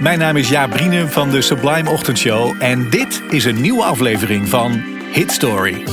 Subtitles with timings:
[0.00, 4.48] Mijn naam is Jaap Brienen van de Sublime Ochtendshow en dit is een nieuwe aflevering
[4.48, 5.84] van Hit Story.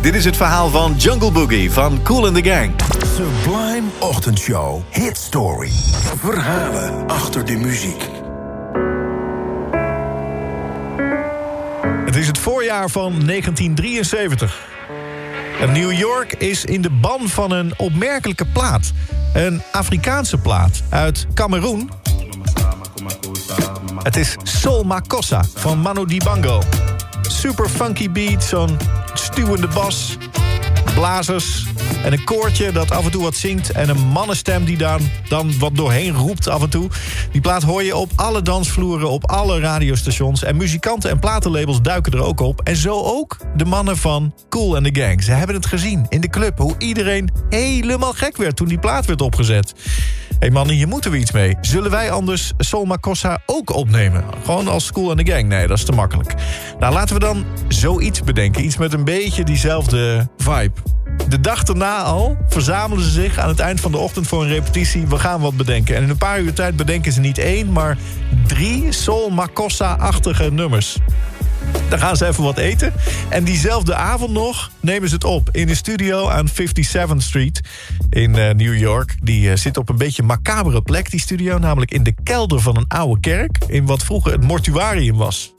[0.00, 2.72] Dit is het verhaal van Jungle Boogie van Cool and the Gang.
[3.14, 5.70] Sublime Ochtendshow Hit Story.
[6.18, 8.08] Verhalen achter de muziek.
[12.04, 14.66] Het is het voorjaar van 1973.
[15.60, 18.92] En New York is in de ban van een opmerkelijke plaat.
[19.32, 21.90] Een Afrikaanse plaat uit Cameroen.
[24.02, 26.62] Het is Sol Makossa van Manu Dibango.
[27.22, 28.76] Super funky beat, zo'n
[29.14, 30.16] stuwende bas,
[30.94, 31.66] blazers
[32.04, 33.70] en een koortje dat af en toe wat zingt...
[33.70, 36.90] en een mannenstem die daar dan wat doorheen roept af en toe.
[37.32, 40.42] Die plaat hoor je op alle dansvloeren, op alle radiostations...
[40.42, 42.60] en muzikanten en platenlabels duiken er ook op.
[42.60, 45.22] En zo ook de mannen van Cool and the Gang.
[45.22, 48.56] Ze hebben het gezien in de club, hoe iedereen helemaal gek werd...
[48.56, 49.74] toen die plaat werd opgezet.
[50.38, 51.56] Hey mannen, hier moeten we iets mee.
[51.60, 54.24] Zullen wij anders Sol Makossa ook opnemen?
[54.44, 55.48] Gewoon als Cool and the Gang?
[55.48, 56.34] Nee, dat is te makkelijk.
[56.78, 58.64] Nou, laten we dan zoiets bedenken.
[58.64, 60.80] Iets met een beetje diezelfde vibe.
[61.28, 64.48] De dag daarna al verzamelen ze zich aan het eind van de ochtend voor een
[64.48, 65.06] repetitie.
[65.06, 65.96] We gaan wat bedenken.
[65.96, 67.98] En in een paar uur tijd bedenken ze niet één, maar
[68.46, 70.98] drie Sol Makossa-achtige nummers.
[71.88, 72.92] Dan gaan ze even wat eten.
[73.28, 77.60] En diezelfde avond nog nemen ze het op in een studio aan 57th Street
[78.10, 79.16] in uh, New York.
[79.22, 81.58] Die uh, zit op een beetje macabere plek, die studio.
[81.58, 83.58] Namelijk in de kelder van een oude kerk.
[83.66, 85.54] In wat vroeger het mortuarium was.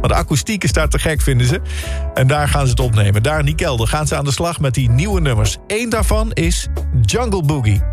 [0.00, 1.60] Maar de akoestiek is daar te gek, vinden ze.
[2.14, 3.22] En daar gaan ze het opnemen.
[3.22, 5.56] Daar in die kelder gaan ze aan de slag met die nieuwe nummers.
[5.66, 6.68] Eén daarvan is
[7.00, 7.89] Jungle Boogie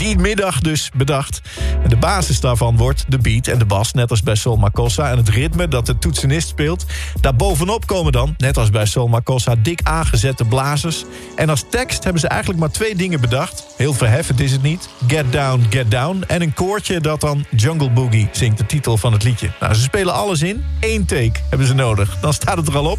[0.00, 1.40] die middag dus bedacht.
[1.82, 5.10] En de basis daarvan wordt de beat en de bas, net als bij Sol Makossa...
[5.10, 6.86] en het ritme dat de toetsenist speelt.
[7.20, 9.54] Daarbovenop komen dan, net als bij Sol Makossa...
[9.62, 11.04] dik aangezette blazers.
[11.36, 13.64] En als tekst hebben ze eigenlijk maar twee dingen bedacht.
[13.76, 14.88] Heel verheffend is het niet.
[15.06, 16.24] Get Down, Get Down.
[16.26, 19.50] En een koortje dat dan Jungle Boogie zingt, de titel van het liedje.
[19.60, 20.64] Nou, ze spelen alles in.
[20.80, 22.18] Eén take hebben ze nodig.
[22.20, 22.98] Dan staat het er al op.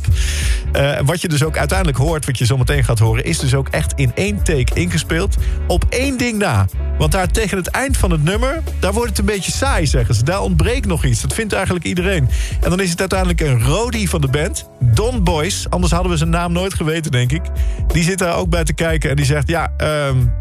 [0.74, 3.24] Uh, wat je dus ook uiteindelijk hoort, wat je zo meteen gaat horen...
[3.24, 5.36] is dus ook echt in één take ingespeeld.
[5.68, 6.68] Op één ding na.
[6.98, 10.16] Want daar tegen het eind van het nummer, daar wordt het een beetje saai, zeggen
[10.16, 10.24] ze.
[10.24, 11.22] Daar ontbreekt nog iets.
[11.22, 12.30] Dat vindt eigenlijk iedereen.
[12.62, 15.70] En dan is het uiteindelijk een Rodi van de band, Don Boys.
[15.70, 17.42] Anders hadden we zijn naam nooit geweten, denk ik.
[17.88, 19.48] Die zit daar ook bij te kijken en die zegt...
[19.48, 19.72] ja,
[20.08, 20.34] um,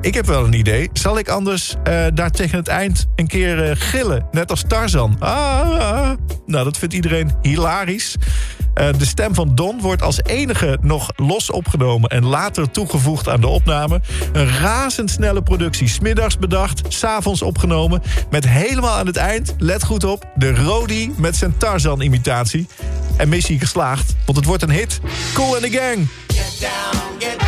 [0.00, 0.90] ik heb wel een idee.
[0.92, 4.26] Zal ik anders uh, daar tegen het eind een keer uh, gillen?
[4.30, 5.16] Net als Tarzan.
[5.18, 6.10] Ah, ah.
[6.46, 8.16] Nou, dat vindt iedereen hilarisch.
[8.78, 12.10] Uh, de stem van Don wordt als enige nog los opgenomen...
[12.10, 14.00] en later toegevoegd aan de opname.
[14.32, 15.88] Een razendsnelle productie.
[15.88, 18.02] Smiddags bedacht, s'avonds opgenomen.
[18.30, 20.24] Met helemaal aan het eind, let goed op...
[20.34, 22.68] de Rodi met zijn Tarzan-imitatie.
[23.16, 25.00] En missie geslaagd, want het wordt een hit.
[25.34, 26.08] Cool and the Gang.
[26.26, 27.47] Get down, get down,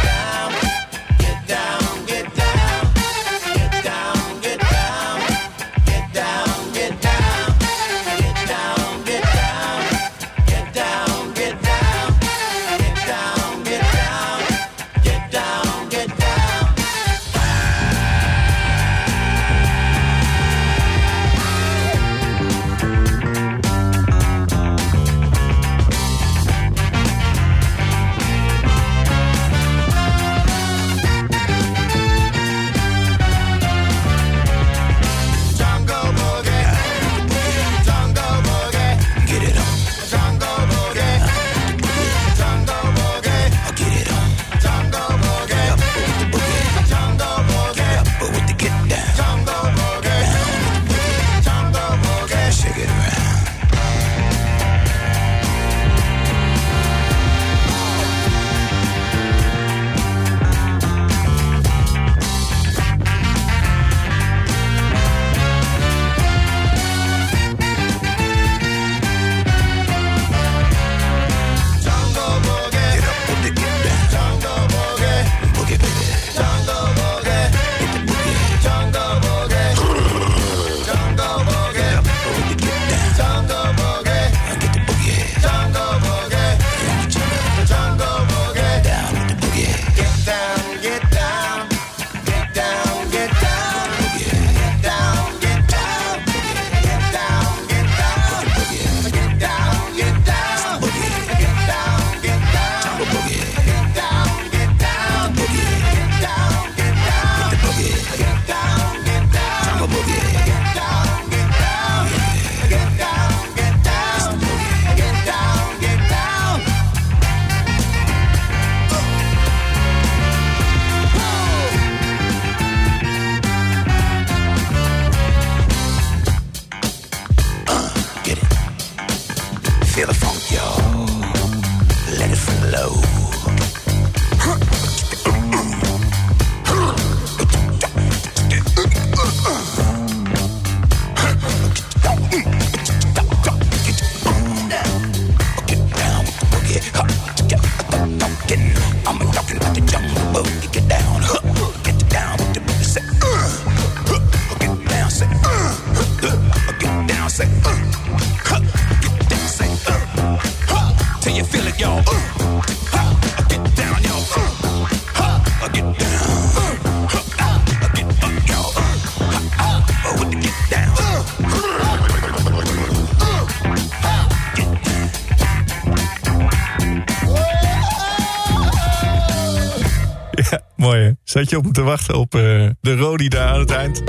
[180.91, 181.17] mooie.
[181.25, 182.41] Zat je op te wachten op uh,
[182.81, 184.03] de Rodi daar aan het eind?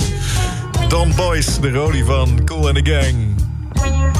[0.87, 3.15] Don Boyce, de Rodi van Cool and the Gang.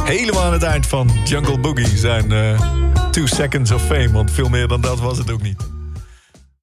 [0.04, 2.62] Helemaal aan het eind van Jungle Boogie zijn uh,
[3.12, 4.12] Two Seconds of Fame.
[4.12, 5.71] Want veel meer dan dat was het ook niet.